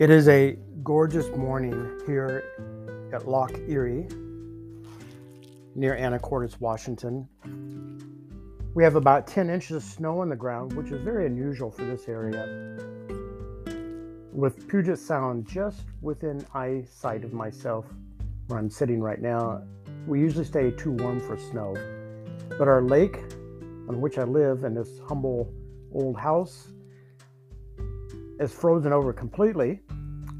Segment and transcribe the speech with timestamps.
[0.00, 2.42] It is a gorgeous morning here
[3.12, 4.08] at Loch Erie
[5.74, 7.28] near Anacortes, Washington.
[8.74, 11.84] We have about 10 inches of snow on the ground, which is very unusual for
[11.84, 12.78] this area.
[14.32, 17.84] With Puget Sound just within eyesight of myself,
[18.46, 19.62] where I'm sitting right now,
[20.06, 21.76] we usually stay too warm for snow.
[22.56, 23.18] But our lake,
[23.86, 25.52] on which I live, and this humble
[25.92, 26.68] old house,
[28.40, 29.80] is frozen over completely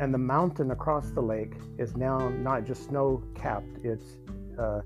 [0.01, 4.17] and the mountain across the lake is now not just snow capped, it's
[4.59, 4.81] uh,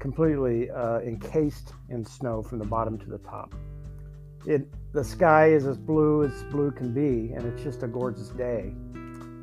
[0.00, 3.54] completely uh, encased in snow from the bottom to the top.
[4.44, 8.30] It, the sky is as blue as blue can be, and it's just a gorgeous
[8.30, 8.74] day.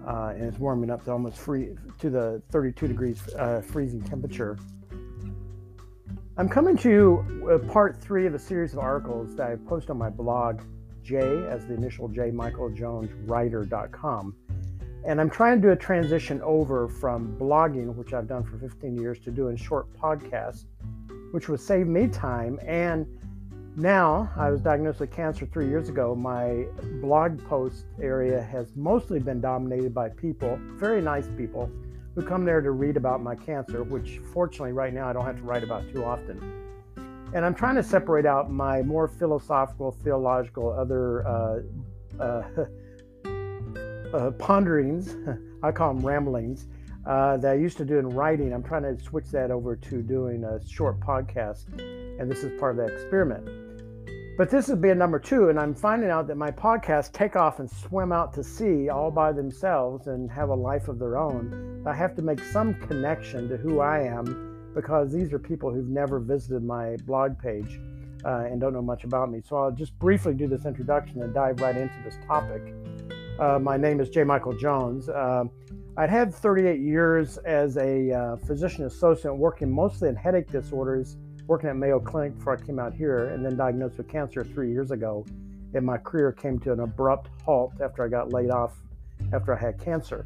[0.06, 4.58] Uh, and it's warming up to almost free to the 32 degrees uh, freezing temperature.
[6.36, 9.98] I'm coming to you part three of a series of articles that I post on
[9.98, 10.62] my blog,
[11.10, 14.36] J as the initial J Michael Jones writer.com.
[15.06, 18.96] And I'm trying to do a transition over from blogging, which I've done for 15
[18.96, 20.66] years, to doing short podcasts,
[21.32, 22.60] which would save me time.
[22.64, 23.08] And
[23.76, 26.14] now I was diagnosed with cancer three years ago.
[26.14, 26.66] My
[27.02, 31.72] blog post area has mostly been dominated by people, very nice people,
[32.14, 35.38] who come there to read about my cancer, which fortunately right now I don't have
[35.38, 36.60] to write about too often.
[37.34, 41.60] And I'm trying to separate out my more philosophical, theological, other uh,
[42.20, 42.66] uh,
[44.14, 45.16] uh, ponderings,
[45.64, 46.66] I call them ramblings,
[47.06, 48.52] uh, that I used to do in writing.
[48.52, 51.68] I'm trying to switch that over to doing a short podcast,
[52.20, 53.48] and this is part of that experiment.
[54.36, 57.60] But this is being number two, and I'm finding out that my podcasts take off
[57.60, 61.84] and swim out to sea all by themselves and have a life of their own.
[61.86, 64.49] I have to make some connection to who I am
[64.80, 67.82] because these are people who've never visited my blog page
[68.24, 69.42] uh, and don't know much about me.
[69.46, 72.62] So I'll just briefly do this introduction and dive right into this topic.
[73.38, 74.24] Uh, my name is J.
[74.24, 75.10] Michael Jones.
[75.10, 75.44] Uh,
[75.98, 81.70] I'd had 38 years as a uh, physician associate working mostly in headache disorders, working
[81.70, 84.92] at Mayo Clinic before I came out here, and then diagnosed with cancer three years
[84.92, 85.26] ago.
[85.74, 88.78] And my career came to an abrupt halt after I got laid off
[89.34, 90.26] after I had cancer.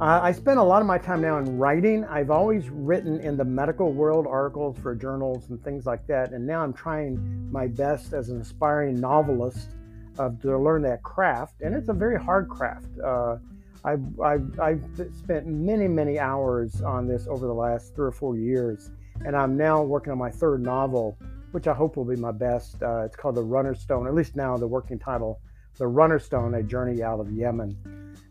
[0.00, 2.04] Uh, I spend a lot of my time now in writing.
[2.06, 6.32] I've always written in the medical world articles for journals and things like that.
[6.32, 9.70] And now I'm trying my best as an aspiring novelist
[10.18, 12.86] uh, to learn that craft, and it's a very hard craft.
[12.98, 13.36] Uh,
[13.84, 14.84] I've, I've, I've,
[15.16, 18.90] spent many, many hours on this over the last three or four years,
[19.24, 21.16] and I'm now working on my third novel,
[21.52, 22.82] which I hope will be my best.
[22.82, 25.40] Uh, it's called The Runner Stone, at least now the working title,
[25.76, 27.76] The Runner Stone, A Journey Out of Yemen.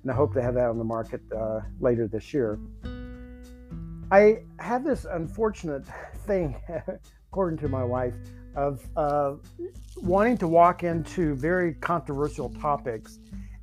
[0.04, 2.60] And I hope to have that on the market uh, later this year.
[4.12, 5.86] I have this unfortunate
[6.28, 6.56] thing,
[7.32, 8.14] according to my wife
[8.56, 9.34] of uh,
[9.98, 13.20] wanting to walk into very controversial topics.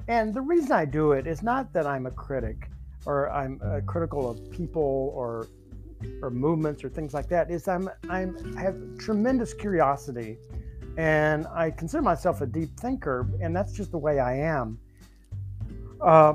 [0.09, 2.69] And the reason I do it is not that I'm a critic
[3.07, 5.47] or I'm uh, critical of people or
[6.22, 7.51] or movements or things like that.
[7.51, 10.39] Is I'm I'm I have tremendous curiosity,
[10.97, 14.78] and I consider myself a deep thinker, and that's just the way I am.
[16.03, 16.34] Uh,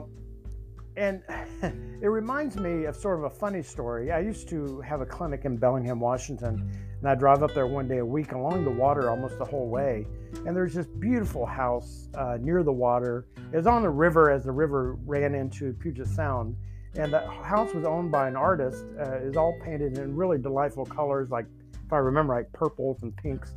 [0.97, 1.21] and
[2.01, 4.11] it reminds me of sort of a funny story.
[4.11, 7.87] I used to have a clinic in Bellingham, Washington, and I drive up there one
[7.87, 10.07] day a week along the water almost the whole way.
[10.45, 13.25] And there's this beautiful house uh, near the water.
[13.51, 16.55] It was on the river as the river ran into Puget Sound.
[16.95, 18.85] And the house was owned by an artist.
[18.97, 21.45] Uh, is all painted in really delightful colors, like
[21.85, 23.53] if I remember right, purples and pinks.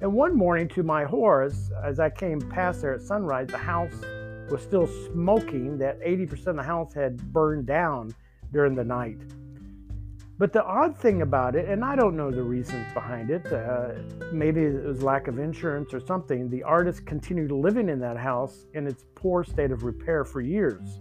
[0.00, 3.92] And one morning, to my horrors, as I came past there at sunrise, the house
[4.50, 5.78] was still smoking.
[5.78, 8.14] That 80% of the house had burned down
[8.52, 9.20] during the night.
[10.40, 13.90] But the odd thing about it, and I don't know the reasons behind it, uh,
[14.32, 18.64] maybe it was lack of insurance or something, the artist continued living in that house
[18.72, 21.00] in its poor state of repair for years.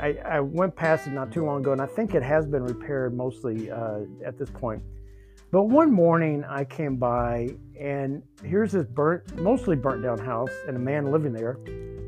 [0.00, 2.64] I, I went past it not too long ago, and I think it has been
[2.64, 4.82] repaired mostly uh, at this point.
[5.50, 10.74] But one morning I came by, and here's this burnt, mostly burnt down house, and
[10.74, 11.58] a man living there,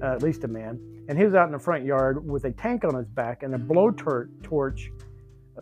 [0.02, 0.80] uh, at least a man.
[1.08, 3.54] And he was out in the front yard with a tank on his back and
[3.54, 4.88] a blowtorch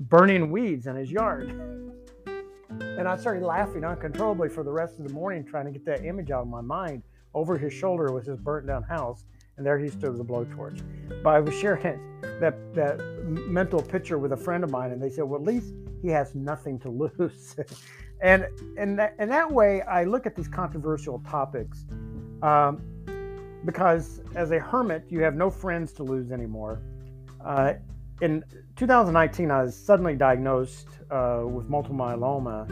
[0.00, 1.50] burning weeds in his yard.
[2.68, 6.04] And I started laughing uncontrollably for the rest of the morning, trying to get that
[6.04, 7.02] image out of my mind.
[7.34, 9.24] Over his shoulder was his burnt down house,
[9.56, 10.82] and there he stood with a blowtorch.
[11.22, 12.00] But I was sharing
[12.40, 15.74] that, that mental picture with a friend of mine, and they said, well, at least
[16.02, 17.56] he has nothing to lose.
[18.22, 18.46] and
[18.76, 21.86] and that, and that way, I look at these controversial topics
[22.42, 22.82] um,
[23.64, 26.80] because as a hermit, you have no friends to lose anymore.
[27.44, 27.74] Uh,
[28.20, 28.44] in
[28.76, 32.70] 2019, I was suddenly diagnosed uh, with multiple myeloma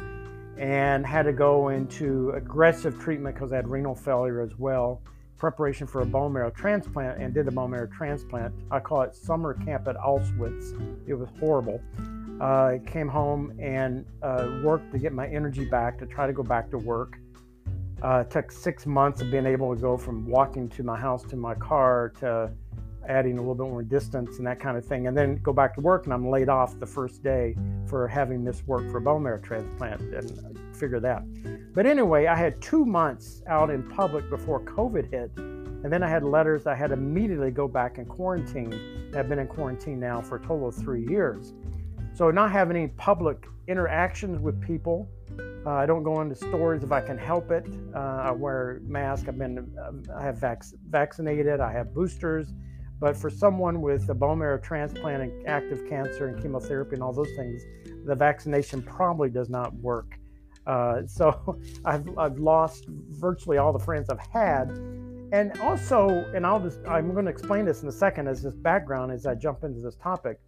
[0.59, 5.03] and had to go into aggressive treatment because I had renal failure as well
[5.37, 8.55] preparation for a bone marrow transplant and did a bone marrow transplant.
[8.71, 10.73] I call it summer camp at Auschwitz.
[11.06, 11.81] It was horrible.
[12.41, 16.33] Uh, I came home and uh, worked to get my energy back to try to
[16.33, 17.19] go back to work.
[18.02, 21.22] Uh, it took six months of being able to go from walking to my house
[21.25, 22.50] to my car to
[23.08, 25.75] adding a little bit more distance and that kind of thing, and then go back
[25.75, 26.04] to work.
[26.04, 27.56] And I'm laid off the first day
[27.87, 31.22] for having missed work for a bone marrow transplant and figure that.
[31.72, 35.31] But anyway, I had two months out in public before COVID hit.
[35.37, 39.12] And then I had letters I had to immediately go back and quarantine.
[39.14, 41.52] I've been in quarantine now for a total of three years.
[42.14, 45.08] So, not having any public interactions with people.
[45.67, 47.67] Uh, I don't go into stores if I can help it.
[47.94, 49.28] Uh, I wear mask.
[49.28, 51.61] I've been, uh, I have vac- vaccinated.
[51.61, 52.52] I have boosters.
[52.99, 57.12] But for someone with a bone marrow transplant and active cancer and chemotherapy and all
[57.12, 57.62] those things,
[58.06, 60.19] the vaccination probably does not work.
[60.67, 64.70] Uh, so I've, I've lost virtually all the friends I've had.
[65.32, 68.55] And also, and I'll just, I'm going to explain this in a second as this
[68.55, 70.38] background as I jump into this topic.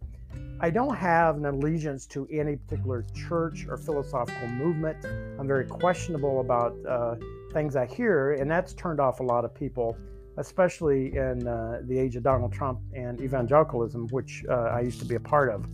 [0.61, 5.05] I don't have an allegiance to any particular church or philosophical movement.
[5.39, 7.15] I'm very questionable about uh,
[7.53, 9.95] things I hear, and that's turned off a lot of people,
[10.35, 15.05] especially in uh, the age of Donald Trump and evangelicalism, which uh, I used to
[15.05, 15.65] be a part of.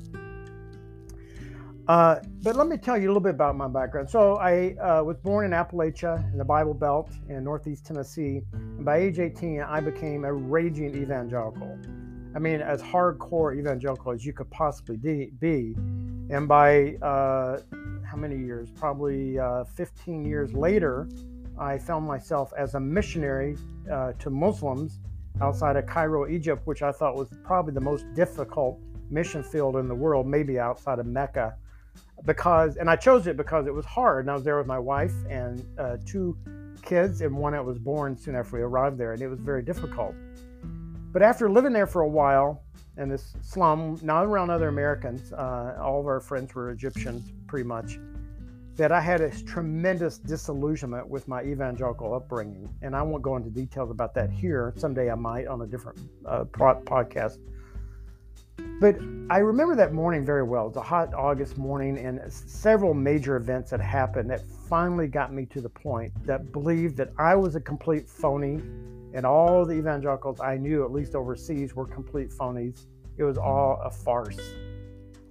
[1.87, 4.07] Uh, but let me tell you a little bit about my background.
[4.07, 8.41] So I uh, was born in Appalachia in the Bible Belt in Northeast Tennessee.
[8.53, 11.77] And by age 18, I became a raging evangelical.
[12.35, 14.97] I mean, as hardcore evangelical as you could possibly
[15.39, 15.75] be.
[16.29, 17.59] And by uh,
[18.03, 18.69] how many years?
[18.71, 21.07] Probably uh, 15 years later,
[21.57, 23.57] I found myself as a missionary
[23.91, 24.99] uh, to Muslims
[25.41, 28.79] outside of Cairo, Egypt, which I thought was probably the most difficult
[29.09, 31.55] mission field in the world, maybe outside of Mecca
[32.25, 34.25] because, and I chose it because it was hard.
[34.25, 36.37] And I was there with my wife and uh, two
[36.81, 39.63] kids, and one that was born soon after we arrived there, and it was very
[39.63, 40.13] difficult.
[41.15, 42.61] But after living there for a while
[42.97, 47.65] in this slum, not around other Americans, uh, all of our friends were Egyptians pretty
[47.65, 47.99] much,
[48.75, 52.67] that I had a tremendous disillusionment with my evangelical upbringing.
[52.81, 54.73] And I won't go into details about that here.
[54.75, 57.37] Someday I might on a different uh, podcast.
[58.81, 58.97] But
[59.29, 60.65] I remember that morning very well.
[60.65, 65.31] It was a hot August morning, and several major events had happened that finally got
[65.31, 68.61] me to the point that believed that I was a complete phony,
[69.15, 72.85] and all the evangelicals I knew, at least overseas, were complete phonies.
[73.17, 74.37] It was all a farce.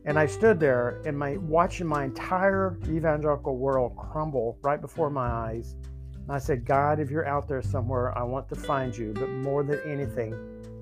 [0.06, 5.26] And I stood there and my watching my entire evangelical world crumble right before my
[5.26, 5.76] eyes.
[6.14, 9.12] And I said, God, if you're out there somewhere, I want to find you.
[9.12, 10.34] But more than anything,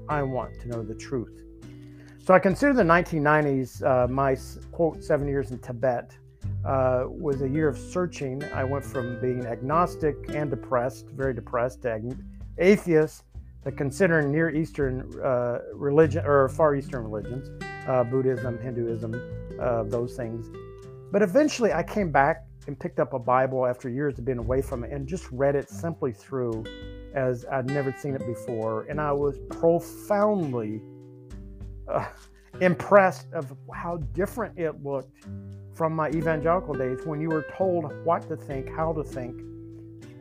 [0.09, 1.43] I want to know the truth.
[2.25, 4.37] So I consider the 1990s, uh, my
[4.71, 6.17] quote, seven years in Tibet,
[6.65, 8.45] uh, was a year of searching.
[8.55, 11.91] I went from being agnostic and depressed, very depressed, to
[12.59, 13.25] atheist,
[13.65, 17.49] that considering Near Eastern uh, religion or Far Eastern religions,
[17.87, 19.15] uh, Buddhism, Hinduism,
[19.61, 20.49] uh, those things.
[21.13, 24.63] But eventually I came back and picked up a Bible after years of being away
[24.63, 26.65] from it and just read it simply through
[27.15, 28.83] as I'd never seen it before.
[28.89, 30.81] And I was profoundly
[31.89, 32.07] uh,
[32.61, 35.27] impressed of how different it looked
[35.75, 39.41] from my evangelical days when you were told what to think, how to think,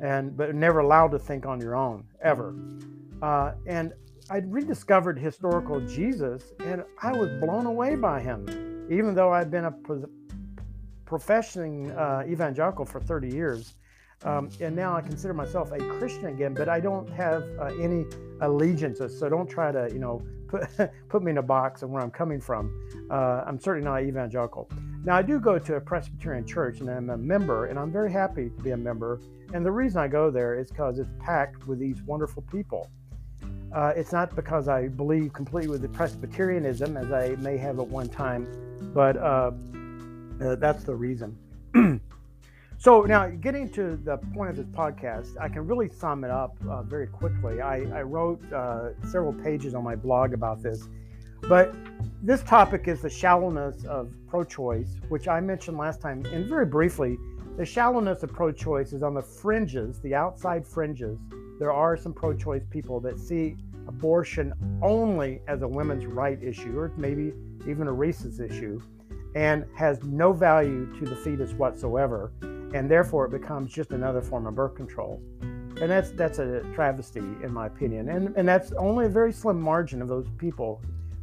[0.01, 2.55] and but never allowed to think on your own ever.
[3.21, 3.93] Uh, and
[4.29, 9.65] I'd rediscovered historical Jesus, and I was blown away by him, even though I'd been
[9.65, 9.73] a
[11.05, 13.75] professing uh, evangelical for 30 years.
[14.23, 18.05] Um, and now I consider myself a Christian again, but I don't have uh, any
[18.39, 19.19] allegiances.
[19.19, 20.69] So don't try to, you know, put,
[21.09, 22.71] put me in a box of where I'm coming from.
[23.09, 24.69] Uh, I'm certainly not evangelical.
[25.03, 28.11] Now, I do go to a Presbyterian church and I'm a member, and I'm very
[28.11, 29.19] happy to be a member.
[29.53, 32.89] And the reason I go there is because it's packed with these wonderful people.
[33.73, 37.87] Uh, it's not because I believe completely with the Presbyterianism, as I may have at
[37.87, 38.47] one time,
[38.93, 39.51] but uh,
[40.41, 41.37] uh that's the reason.
[42.81, 46.55] So now, getting to the point of this podcast, I can really sum it up
[46.67, 47.61] uh, very quickly.
[47.61, 50.89] I, I wrote uh, several pages on my blog about this,
[51.47, 51.73] but
[52.23, 56.25] this topic is the shallowness of pro-choice, which I mentioned last time.
[56.27, 57.17] And very briefly,
[57.57, 61.19] the shallowness of pro-choice is on the fringes, the outside fringes.
[61.59, 63.57] There are some pro-choice people that see
[63.87, 67.33] abortion only as a women's right issue, or maybe
[67.67, 68.79] even a racist issue,
[69.35, 72.31] and has no value to the fetus whatsoever
[72.73, 75.21] and therefore it becomes just another form of birth control.
[75.39, 78.09] And that's that's a travesty in my opinion.
[78.09, 80.81] And and that's only a very slim margin of those people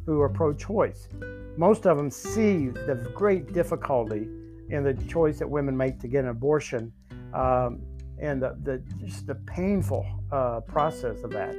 [0.09, 1.07] who are pro-choice.
[1.55, 4.27] Most of them see the great difficulty
[4.69, 6.91] in the choice that women make to get an abortion.
[7.33, 7.81] Um,
[8.19, 11.55] and the, the just the painful uh, process of that.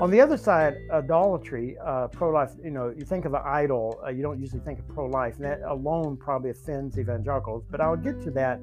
[0.00, 2.50] On the other side, idolatry, uh, pro-life.
[2.64, 5.44] You know, you think of an idol, uh, you don't usually think of pro-life, and
[5.44, 7.62] that alone probably offends evangelicals.
[7.70, 8.60] But I'll get to that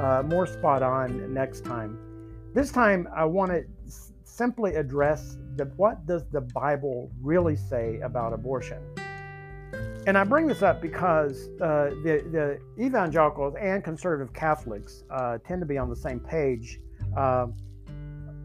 [0.00, 1.98] uh, more spot on next time.
[2.54, 8.00] This time, I want to s- simply address the, what does the Bible really say
[8.00, 8.78] about abortion.
[10.06, 15.60] And I bring this up because uh, the, the evangelicals and conservative Catholics uh, tend
[15.60, 16.80] to be on the same page
[17.14, 17.48] uh,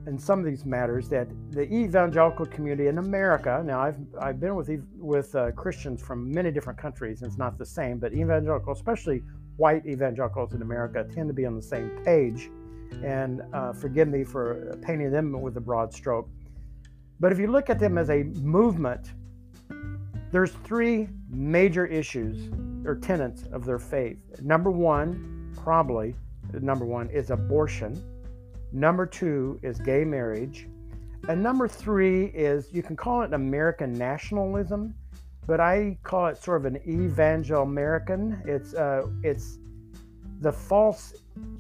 [0.08, 1.08] in some of these matters.
[1.08, 6.30] That the evangelical community in America, now I've, I've been with, with uh, Christians from
[6.34, 9.22] many different countries, and it's not the same, but evangelical, especially
[9.56, 12.50] white evangelicals in America, tend to be on the same page.
[13.04, 16.28] And uh, forgive me for painting them with a broad stroke.
[17.24, 19.14] But if you look at them as a movement,
[20.34, 22.52] there's three major issues
[22.86, 24.18] or tenets of their faith.
[24.42, 26.16] Number one, probably
[26.52, 27.96] number one, is abortion.
[28.74, 30.68] Number two is gay marriage.
[31.30, 34.94] And number three is you can call it American nationalism,
[35.48, 38.44] but I call it sort of an evangel American.
[38.46, 39.60] It's uh, it's
[40.42, 41.14] the false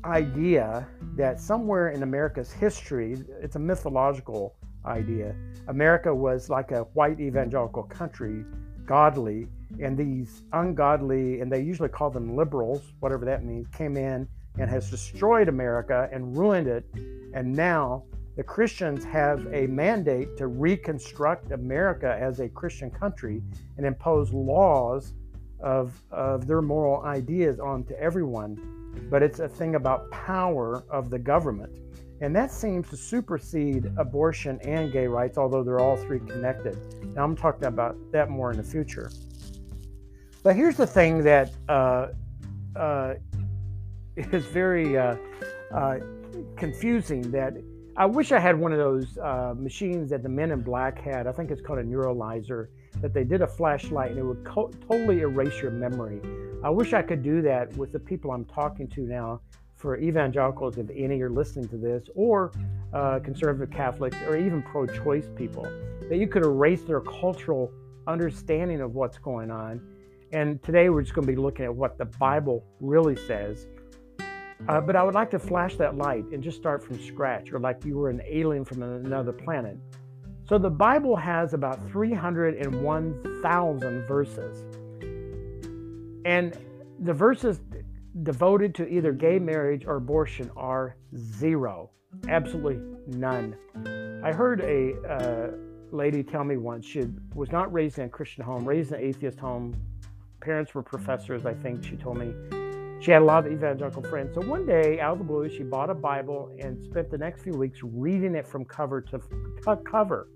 [0.03, 5.35] idea that somewhere in America's history, it's a mythological idea.
[5.67, 8.45] America was like a white evangelical country,
[8.85, 9.47] godly,
[9.81, 14.27] and these ungodly, and they usually call them liberals, whatever that means, came in
[14.59, 16.85] and has destroyed America and ruined it.
[17.33, 18.03] And now
[18.35, 23.41] the Christians have a mandate to reconstruct America as a Christian country
[23.77, 25.13] and impose laws
[25.59, 28.57] of, of their moral ideas onto everyone.
[29.09, 31.79] But it's a thing about power of the government.
[32.23, 36.77] And that seems to supersede abortion and gay rights, although they're all three connected.
[37.13, 39.11] Now, I'm talking about that more in the future.
[40.41, 42.07] But here's the thing that uh,
[42.77, 43.15] uh,
[44.15, 45.17] is very uh,
[45.73, 45.97] uh
[46.55, 47.55] confusing that
[47.97, 51.27] I wish I had one of those uh, machines that the men in black had.
[51.27, 52.67] I think it's called a neuralizer,
[53.01, 56.21] that they did a flashlight and it would co- totally erase your memory.
[56.63, 59.41] I wish I could do that with the people I'm talking to now
[59.83, 62.53] for evangelicals, if any are listening to this, or
[62.93, 65.67] uh, conservative Catholics, or even pro choice people,
[66.07, 67.69] that you could erase their cultural
[68.07, 69.81] understanding of what's going on.
[70.31, 73.67] And today we're just going to be looking at what the Bible really says.
[74.69, 77.59] Uh, but I would like to flash that light and just start from scratch, or
[77.59, 79.77] like you were an alien from another planet.
[80.47, 84.63] So the Bible has about 301,000 verses.
[86.23, 86.57] And
[86.99, 87.59] the verses
[88.21, 91.89] devoted to either gay marriage or abortion are zero,
[92.27, 93.55] absolutely none.
[94.23, 95.51] I heard a uh,
[95.91, 99.05] lady tell me once she was not raised in a Christian home, raised in an
[99.05, 99.75] atheist home.
[100.41, 102.33] Parents were professors, I think she told me.
[103.01, 104.35] She had a lot of evangelical friends.
[104.35, 107.41] So one day, out of the blue, she bought a Bible and spent the next
[107.41, 109.19] few weeks reading it from cover to
[109.83, 110.29] cover.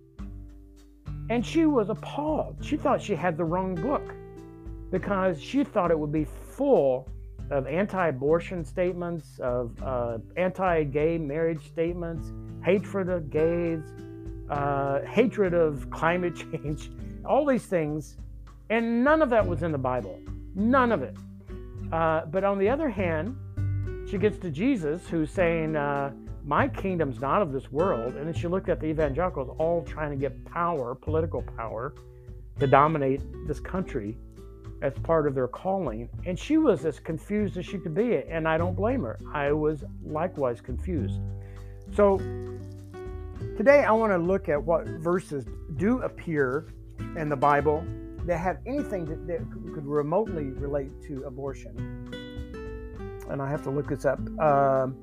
[1.29, 2.57] And she was appalled.
[2.62, 4.03] She thought she had the wrong book
[4.91, 7.07] because she thought it would be full
[7.50, 12.32] of anti-abortion statements, of uh, anti-gay marriage statements,
[12.63, 13.82] hatred of gays,
[14.50, 16.92] uh, hatred of climate change,
[17.25, 18.18] all these things,
[18.70, 20.20] and none of that was in the Bible.
[20.56, 21.16] None of it.
[21.92, 23.38] Uh, but on the other hand,
[24.10, 26.12] she gets to Jesus, who's saying, uh,
[26.44, 30.12] "My kingdom's not of this world." And then she looked at the evangelicals, all trying
[30.12, 31.94] to get power, political power,
[32.60, 34.18] to dominate this country
[34.81, 36.10] as part of their calling.
[36.25, 38.17] And she was as confused as she could be.
[38.29, 39.19] And I don't blame her.
[39.34, 41.19] I was likewise confused.
[41.96, 42.17] So
[43.57, 45.46] today I want to look at what verses
[45.77, 46.67] do appear
[47.15, 47.86] in the Bible
[48.25, 49.39] that have anything that, that
[49.74, 52.13] could remotely relate to abortion.
[53.29, 54.19] And I have to look this up.
[54.39, 54.96] Um,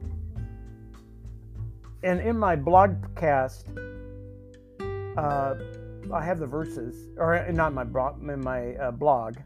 [2.03, 3.65] and in my blogcast,
[5.17, 5.55] uh,
[6.13, 9.37] I have the verses, or not my blog, in my uh, blog.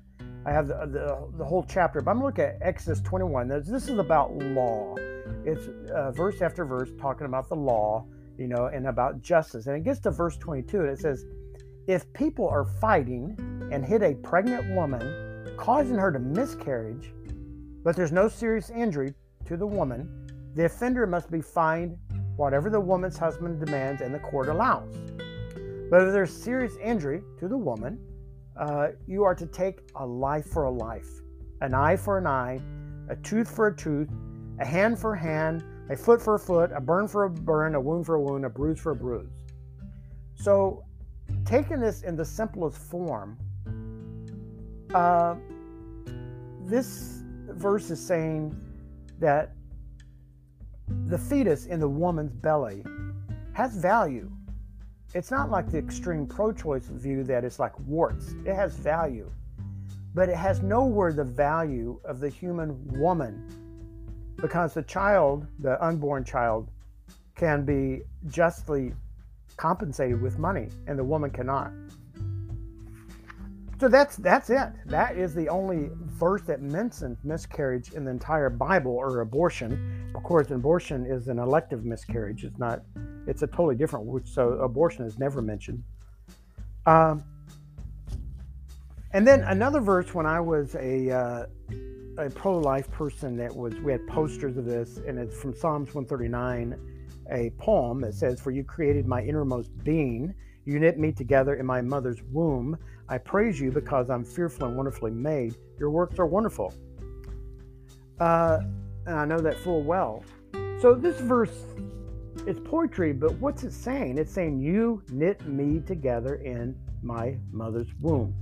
[0.46, 3.48] I have the, the, the whole chapter, but I'm looking at Exodus 21.
[3.48, 4.94] This, this is about law.
[5.44, 8.06] It's uh, verse after verse talking about the law,
[8.38, 9.66] you know, and about justice.
[9.66, 11.26] And it gets to verse 22, and it says,
[11.86, 13.36] If people are fighting
[13.72, 17.12] and hit a pregnant woman, causing her to miscarriage,
[17.82, 19.14] but there's no serious injury
[19.46, 21.96] to the woman, the offender must be fined
[22.36, 24.94] whatever the woman's husband demands and the court allows.
[25.90, 27.98] But if there's serious injury to the woman,
[28.58, 31.08] uh, you are to take a life for a life,
[31.60, 32.60] an eye for an eye,
[33.08, 34.08] a tooth for a tooth,
[34.60, 37.74] a hand for a hand, a foot for a foot, a burn for a burn,
[37.74, 39.30] a wound for a wound, a bruise for a bruise.
[40.34, 40.84] So,
[41.44, 43.38] taking this in the simplest form,
[44.94, 45.36] uh,
[46.64, 48.54] this verse is saying
[49.20, 49.54] that
[51.06, 52.84] the fetus in the woman's belly
[53.52, 54.30] has value.
[55.14, 59.30] It's not like the extreme pro choice view that it's like warts, it has value.
[60.14, 63.46] But it has nowhere the value of the human woman
[64.36, 66.70] because the child, the unborn child,
[67.34, 68.92] can be justly
[69.56, 71.72] compensated with money and the woman cannot.
[73.80, 74.70] So that's that's it.
[74.86, 80.12] That is the only verse that mentions miscarriage in the entire Bible or abortion.
[80.16, 82.44] Of course, abortion is an elective miscarriage.
[82.44, 82.82] It's not.
[83.28, 84.26] It's a totally different.
[84.26, 85.84] So abortion is never mentioned.
[86.86, 87.22] Um,
[89.12, 91.46] and then another verse when I was a uh,
[92.18, 96.76] a pro-life person that was we had posters of this, and it's from Psalms 139,
[97.30, 101.64] a poem that says, "For you created my innermost being." You knit me together in
[101.64, 102.76] my mother's womb.
[103.08, 105.56] I praise you because I'm fearfully and wonderfully made.
[105.78, 106.74] Your works are wonderful.
[108.20, 108.60] Uh,
[109.06, 110.22] and I know that full well.
[110.80, 111.64] So this verse,
[112.46, 114.18] it's poetry, but what's it saying?
[114.18, 118.34] It's saying, You knit me together in my mother's womb.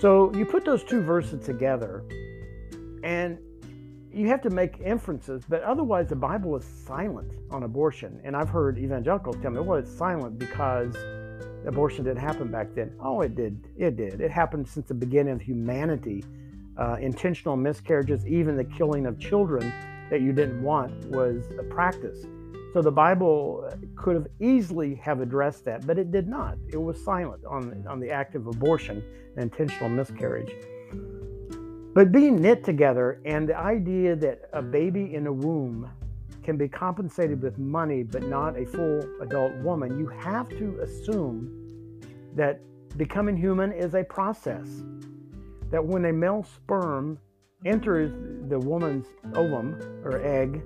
[0.00, 2.04] So you put those two verses together,
[3.02, 3.38] and
[4.12, 8.20] you have to make inferences, but otherwise the Bible is silent on abortion.
[8.24, 10.94] And I've heard evangelicals tell me, well, it's silent because
[11.66, 12.94] abortion didn't happen back then.
[13.00, 13.68] Oh, it did.
[13.76, 14.20] It did.
[14.20, 16.24] It happened since the beginning of humanity.
[16.76, 19.72] Uh, intentional miscarriages, even the killing of children
[20.10, 22.24] that you didn't want, was a practice.
[22.72, 26.56] So the Bible could have easily have addressed that, but it did not.
[26.72, 29.04] It was silent on on the act of abortion
[29.36, 30.52] and intentional miscarriage.
[31.94, 35.90] But being knit together and the idea that a baby in a womb
[36.42, 42.00] can be compensated with money but not a full adult woman, you have to assume
[42.34, 42.60] that
[42.96, 44.68] becoming human is a process.
[45.70, 47.18] That when a male sperm
[47.64, 48.12] enters
[48.48, 50.62] the woman's ovum or egg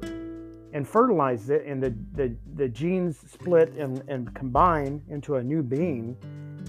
[0.72, 5.62] and fertilizes it, and the, the, the genes split and, and combine into a new
[5.62, 6.16] being,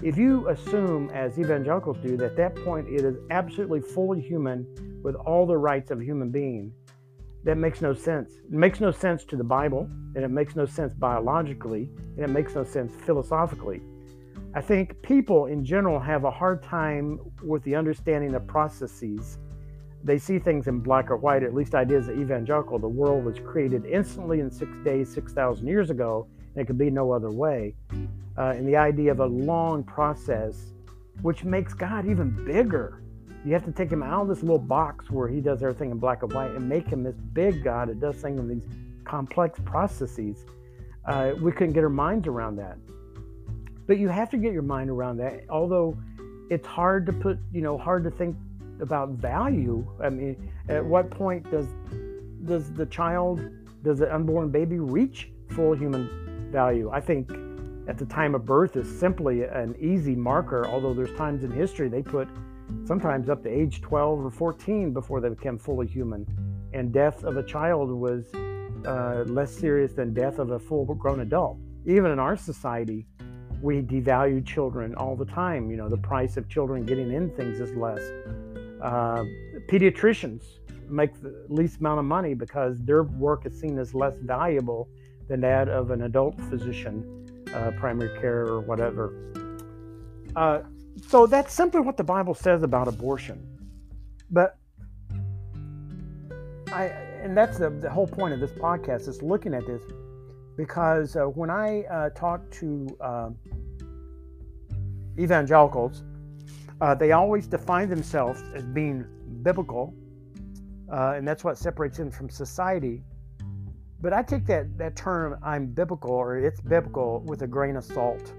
[0.02, 4.66] if you assume, as evangelicals do, that at that point it is absolutely fully human
[5.02, 6.72] with all the rights of a human being,
[7.48, 8.32] that makes no sense.
[8.44, 12.28] It makes no sense to the Bible, and it makes no sense biologically, and it
[12.28, 13.80] makes no sense philosophically.
[14.52, 19.38] I think people in general have a hard time with the understanding of processes.
[20.04, 22.78] They see things in black or white, at least ideas of evangelical.
[22.78, 26.90] The world was created instantly in six days, 6,000 years ago, and it could be
[26.90, 27.74] no other way.
[28.36, 30.74] Uh, and the idea of a long process,
[31.22, 33.02] which makes God even bigger
[33.44, 35.98] you have to take him out of this little box where he does everything in
[35.98, 38.66] black and white and make him this big God that does things in these
[39.04, 40.44] complex processes.
[41.04, 42.76] Uh, we couldn't get our minds around that.
[43.86, 45.96] But you have to get your mind around that, although
[46.50, 48.36] it's hard to put, you know, hard to think
[48.80, 49.86] about value.
[50.02, 51.66] I mean, at what point does
[52.44, 53.40] does the child,
[53.82, 56.90] does the unborn baby reach full human value?
[56.90, 57.30] I think
[57.88, 61.88] at the time of birth is simply an easy marker, although there's times in history
[61.88, 62.28] they put
[62.84, 66.26] sometimes up to age 12 or 14 before they became fully human.
[66.72, 68.24] And death of a child was
[68.86, 71.58] uh, less serious than death of a full grown adult.
[71.86, 73.06] Even in our society,
[73.62, 75.70] we devalue children all the time.
[75.70, 78.00] You know, the price of children getting in things is less.
[78.82, 79.24] Uh,
[79.68, 80.44] pediatricians
[80.88, 84.88] make the least amount of money because their work is seen as less valuable
[85.28, 89.12] than that of an adult physician, uh, primary care or whatever.
[91.06, 93.46] So that's simply what the Bible says about abortion.
[94.30, 94.58] But
[96.72, 96.84] I,
[97.22, 99.82] and that's the, the whole point of this podcast is looking at this
[100.56, 103.30] because uh, when I uh, talk to uh,
[105.18, 106.02] evangelicals,
[106.98, 109.04] they always define themselves as being
[109.42, 109.94] biblical,
[110.92, 113.02] uh, and that's what separates them from society.
[114.00, 117.84] But I take that, that term, I'm biblical, or it's biblical, with a grain of
[117.84, 118.32] salt.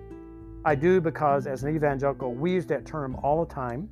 [0.65, 3.89] I do because as an evangelical, we use that term all the time.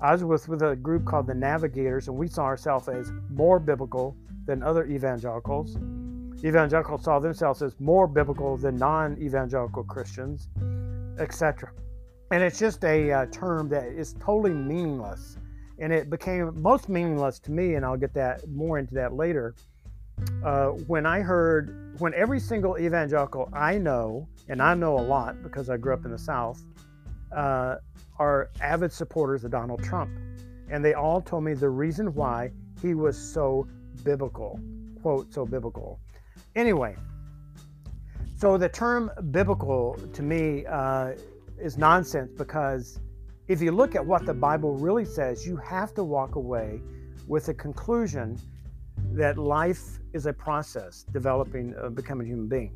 [0.00, 3.58] I was with, with a group called the Navigators, and we saw ourselves as more
[3.58, 4.16] biblical
[4.46, 5.76] than other evangelicals.
[6.44, 10.48] Evangelicals saw themselves as more biblical than non evangelical Christians,
[11.18, 11.72] etc.
[12.30, 15.38] And it's just a uh, term that is totally meaningless.
[15.78, 19.54] And it became most meaningless to me, and I'll get that more into that later.
[20.44, 25.42] Uh, when I heard, when every single evangelical I know and I know a lot
[25.42, 26.62] because I grew up in the South,
[27.34, 27.76] uh,
[28.18, 30.10] are avid supporters of Donald Trump.
[30.70, 33.66] And they all told me the reason why he was so
[34.04, 34.60] biblical,
[35.02, 36.00] quote, so biblical.
[36.54, 36.96] Anyway,
[38.36, 41.12] so the term biblical to me uh,
[41.58, 43.00] is nonsense because
[43.48, 46.80] if you look at what the Bible really says, you have to walk away
[47.28, 48.38] with the conclusion
[49.12, 52.74] that life is a process, developing, uh, becoming a human being.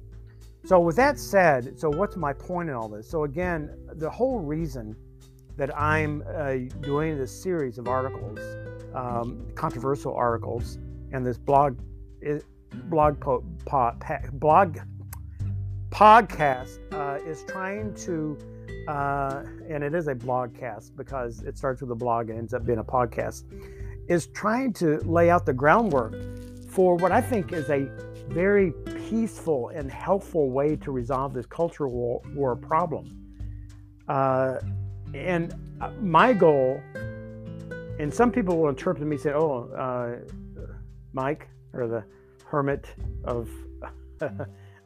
[0.64, 3.08] So, with that said, so what's my point in all this?
[3.08, 4.94] So, again, the whole reason
[5.56, 8.38] that I'm uh, doing this series of articles,
[8.94, 10.78] um, controversial articles,
[11.12, 11.78] and this blog,
[12.84, 13.92] blog po, po,
[14.34, 14.78] blog
[15.90, 18.38] podcast uh, is trying to,
[18.88, 22.64] uh, and it is a blogcast because it starts with a blog and ends up
[22.64, 23.44] being a podcast,
[24.10, 26.14] is trying to lay out the groundwork
[26.68, 27.88] for what I think is a
[28.28, 28.72] very
[29.08, 33.16] peaceful and helpful way to resolve this cultural war, problem.
[34.08, 34.58] Uh,
[35.14, 36.80] and uh, my goal,
[38.00, 40.16] and some people will interpret me say, "Oh, uh,
[41.12, 42.04] Mike or the
[42.44, 42.86] hermit
[43.24, 43.48] of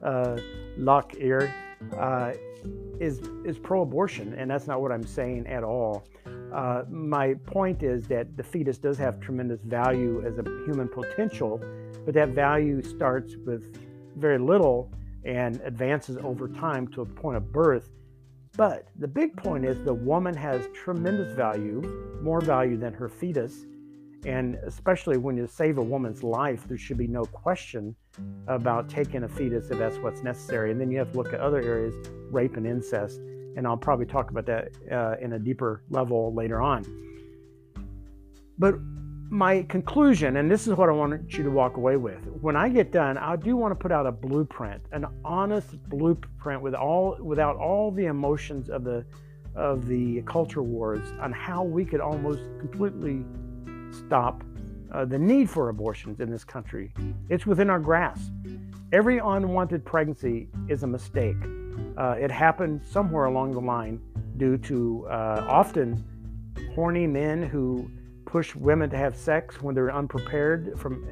[0.02, 0.36] uh,
[0.76, 1.50] Loch Erie
[1.96, 2.32] uh,
[3.00, 6.06] is is pro-abortion," and that's not what I'm saying at all.
[6.54, 11.60] Uh, my point is that the fetus does have tremendous value as a human potential,
[12.04, 13.76] but that value starts with
[14.16, 14.88] very little
[15.24, 17.90] and advances over time to a point of birth.
[18.56, 21.82] But the big point is the woman has tremendous value,
[22.22, 23.66] more value than her fetus.
[24.24, 27.96] And especially when you save a woman's life, there should be no question
[28.46, 30.70] about taking a fetus if that's what's necessary.
[30.70, 31.94] And then you have to look at other areas,
[32.30, 33.20] rape and incest.
[33.56, 36.84] And I'll probably talk about that uh, in a deeper level later on.
[38.58, 38.76] But
[39.30, 42.24] my conclusion, and this is what I want you to walk away with.
[42.40, 46.62] When I get done, I do want to put out a blueprint, an honest blueprint
[46.62, 49.04] with all without all the emotions of the
[49.56, 53.24] of the culture wars on how we could almost completely
[53.90, 54.42] stop
[54.92, 56.92] uh, the need for abortions in this country.
[57.28, 58.30] It's within our grasp.
[58.92, 61.36] Every unwanted pregnancy is a mistake.
[61.96, 64.00] Uh, it happened somewhere along the line
[64.36, 66.04] due to uh, often
[66.74, 67.88] horny men who
[68.24, 71.04] push women to have sex when they're unprepared from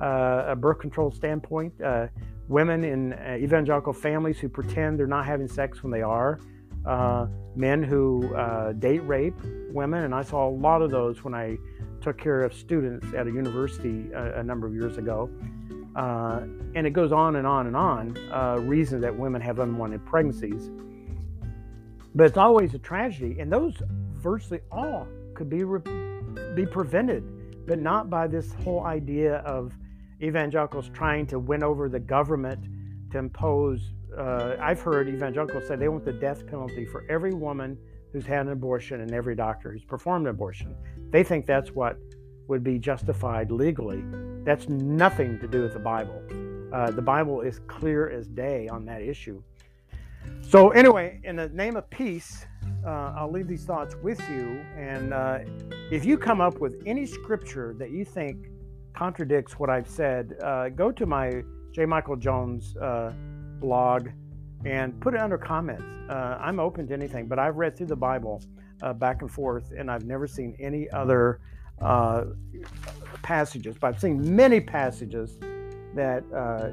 [0.00, 1.72] uh, a birth control standpoint.
[1.80, 2.06] Uh,
[2.48, 6.40] women in uh, evangelical families who pretend they're not having sex when they are.
[6.86, 8.22] Uh, men who
[8.78, 9.38] date rape
[9.70, 11.58] women, and I saw a lot of those when I
[12.00, 15.28] took care of students at a university a, a number of years ago.
[15.96, 16.42] Uh,
[16.74, 18.66] and it goes on and on and on.
[18.66, 20.70] reasons that women have unwanted pregnancies,
[22.14, 23.74] but it's always a tragedy, and those
[24.14, 25.80] virtually all could be re-
[26.54, 27.24] be prevented,
[27.66, 29.72] but not by this whole idea of
[30.22, 32.64] evangelicals trying to win over the government
[33.10, 33.80] to impose.
[34.16, 37.78] Uh, I've heard evangelicals say they want the death penalty for every woman
[38.12, 40.74] who's had an abortion and every doctor who's performed an abortion.
[41.10, 41.96] They think that's what
[42.50, 44.04] would be justified legally.
[44.44, 46.20] That's nothing to do with the Bible.
[46.72, 49.42] Uh, the Bible is clear as day on that issue.
[50.42, 52.44] So, anyway, in the name of peace,
[52.84, 54.60] uh, I'll leave these thoughts with you.
[54.76, 55.38] And uh,
[55.92, 58.48] if you come up with any scripture that you think
[58.94, 61.86] contradicts what I've said, uh, go to my J.
[61.86, 63.12] Michael Jones uh,
[63.60, 64.08] blog
[64.64, 65.84] and put it under comments.
[66.08, 68.42] Uh, I'm open to anything, but I've read through the Bible
[68.96, 71.38] back and forth, and I've never seen any other
[73.22, 75.38] passages, but I've seen many passages
[75.94, 76.70] that, uh,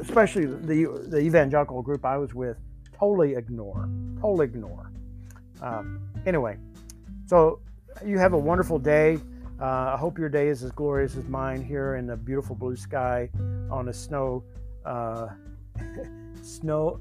[0.00, 2.56] especially the, the evangelical group I was with,
[2.98, 3.88] totally ignore.
[4.20, 4.92] Totally ignore.
[5.60, 6.58] Um, anyway,
[7.26, 7.60] so
[8.04, 9.18] you have a wonderful day.
[9.60, 12.76] Uh, I hope your day is as glorious as mine here in the beautiful blue
[12.76, 13.30] sky
[13.70, 14.42] on a snow,
[14.84, 15.28] uh,
[16.42, 17.00] snow,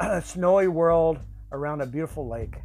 [0.22, 1.18] snowy world
[1.52, 2.56] around a beautiful lake.